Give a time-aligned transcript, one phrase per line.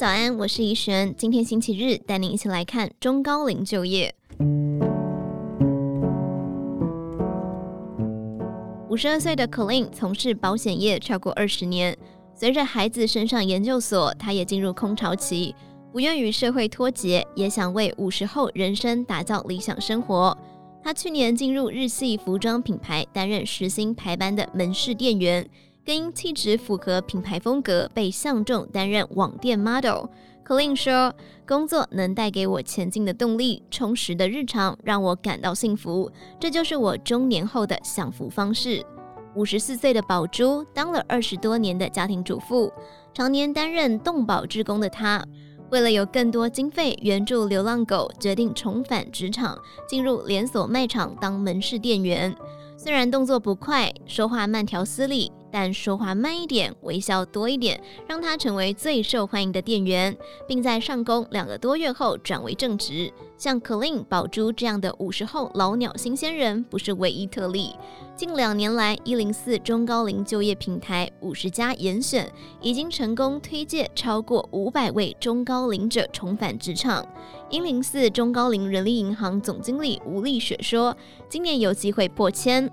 [0.00, 1.14] 早安，我是怡璇。
[1.14, 4.14] 今天星期日，带您一起来看中高龄就业。
[8.88, 11.94] 五十二岁的 Colin 从事保险业超过二十年，
[12.34, 15.54] 随着孩子升上研究所，他也进入空巢期，
[15.92, 20.34] 不愿与社会脱节，也想为五十后人生打造理想生活。
[20.82, 25.46] 他去年进入日系服装品牌，担任实薪排班的门市店员。
[25.94, 30.06] 因气质符合品牌风格，被相中担任网店 model。
[30.46, 31.14] Colin 说
[31.46, 38.84] ：“工作能带给我前进的动力，充实的日常让我感到幸福，这就是我中年后的享福方式。”
[39.36, 42.72] 五十四岁的宝珠当了二十多年的家庭主妇，
[43.14, 45.24] 常年担任动保志工的她，
[45.70, 49.56] 为了有更多经费援助流浪狗，决定重返职场，
[49.88, 52.34] 进入连锁卖场当门市店员。
[52.76, 55.30] 虽然动作不快，说话慢条斯理。
[55.52, 63.12] 但说话慢一点，微笑多一点，让他成为最受欢迎的店员，并在上工两个多月后转为正职。
[63.36, 67.74] 像 Colin 宝珠这样的五十后老鸟新鲜人不是唯一特例。
[68.14, 77.02] 近两年来，一零四中高龄就业平台五十家严选已经成功推荐超过五百位中高龄者重返职场。
[77.48, 80.94] 一零四中高龄人力银行总经理吴丽雪说
[81.30, 82.70] ：“今年有机会破千。”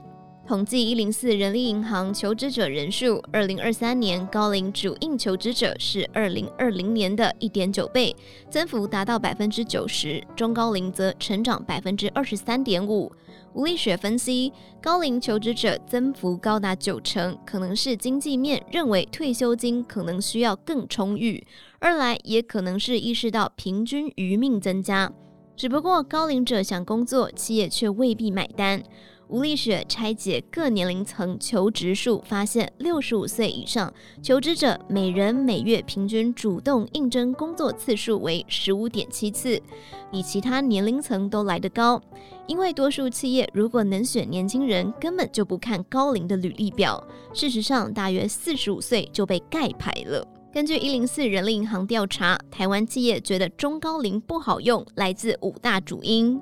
[0.48, 8.16] 统计一零四人力银行求职者人数，二零二三年高龄主应求职者是二零二零年的一点九倍，
[8.50, 13.12] 增幅达到百分之九十，中高龄则成长百分之二十三点五。
[13.56, 21.45] 吴丽雪分析，高龄求职者增幅高达九成，可能是经济面认为退休金可能需要更充裕，
[21.80, 25.12] 二来也可能是意识到平均余命增加，
[25.58, 28.81] 只不过高龄者想工作，企业却未必买单。
[29.30, 39.62] 吴丽雪拆解各年龄层求职数，发现六十五岁以上求职者每人每月平均主动应征工作次数为十五点七次，
[40.09, 42.02] 比其他年龄层都来得高。
[42.47, 47.06] 因为多数企业如果能选年轻人，根本就不看高龄的履历表。
[47.34, 50.25] 事实上，大约四十五岁就被盖牌了。
[50.53, 56.40] 根据一零四人力银行调查，台湾企业觉得中高龄不好用，来自五大主因。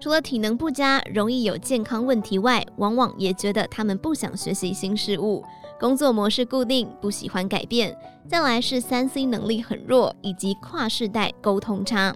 [0.00, 5.44] 除了体能不佳、容易有健康问题外，往往也觉得他们不想学习新事物，
[5.80, 7.96] 工作模式固定，不喜欢改变。
[8.28, 12.14] 再来是三 C 能力很弱，以及跨世代沟通差。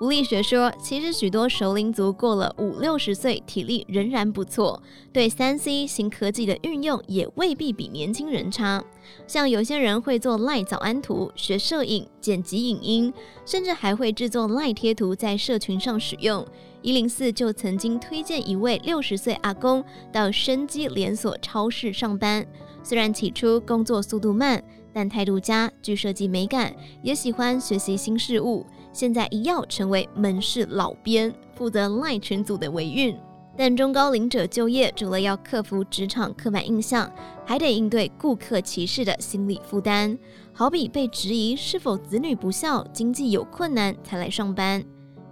[0.00, 8.82] 吴丽学说，其实许多熟龄族过了五六十岁，体力仍然不错，对三 C 新科技的运用也未必比年轻人差。
[9.26, 13.12] 像有些人会做赖早安图、学摄影、剪辑影音，
[13.44, 16.46] 甚至还会制作赖贴图在社群上使用。
[16.80, 22.46] 一零四就曾经推荐一位六十岁阿公到生机连锁超市上班，
[22.82, 28.64] 虽然起初工作速度慢，但态度佳，具设计美感，也喜欢学习新事物。
[28.92, 33.16] 现在一跃成为门市老编，负责赖群组的维运。
[33.56, 37.12] 但中高龄者就业，除了要克服职场刻板印象，
[37.44, 40.16] 还得应对顾客歧视的心理负担。
[40.52, 44.82] 好比被质疑是否子女不孝、经济有困难才来上班。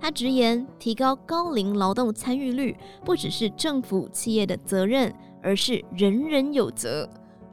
[0.00, 7.08] 他直言，提高高龄劳动参与率，不只是政府企业的责任，而是人人有责。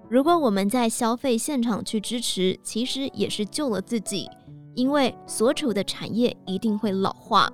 [0.09, 4.29] 如果我们在消费现场去支持，其实也是救了自己。
[4.75, 7.51] 因为所处的产业一定会老化，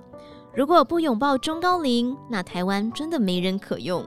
[0.54, 4.04] 如果不拥抱中高龄，那台湾真的没人可用。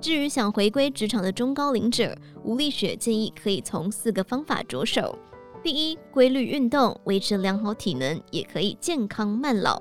[0.00, 5.16] 至于想回归职场的中高龄者，吴丽雪建议可以从四个方法着手：
[5.62, 9.80] 第一，规律运动，维持良好体能，也可以健康慢老；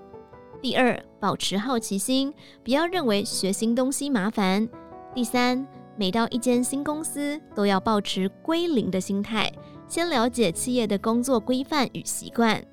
[0.61, 2.31] 第二，保持好奇心，
[2.63, 4.67] 不要认为学新东西麻烦；
[5.15, 5.65] 第三，
[5.97, 9.51] 每到一间新公司，都要保持归零的心态，
[9.91, 12.63] 先了解企业的工作规范与习惯。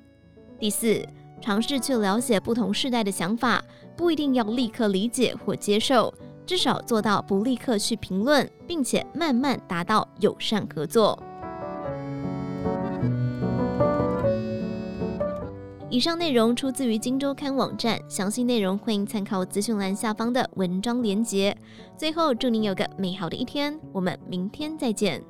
[0.57, 1.05] 第四，
[1.41, 3.61] 尝试去了解不同世代的想法，
[3.97, 6.13] 不一定要立刻理解或接受，
[6.45, 11.21] 至少做到不立刻去评论，并且慢慢达到友善合作。
[15.89, 21.53] 以上内容出自于《金周刊》网站，详细内容欢迎参考资讯栏下方的文章连结。
[21.97, 25.21] 最后，祝您有个美好的一天，我们明天再见。